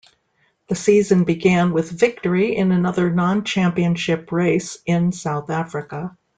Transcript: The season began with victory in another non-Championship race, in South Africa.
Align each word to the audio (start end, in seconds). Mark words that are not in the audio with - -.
The 0.67 0.73
season 0.73 1.25
began 1.25 1.73
with 1.73 1.91
victory 1.91 2.55
in 2.55 2.71
another 2.71 3.11
non-Championship 3.11 4.31
race, 4.31 4.79
in 4.87 5.11
South 5.11 5.51
Africa. 5.51 6.17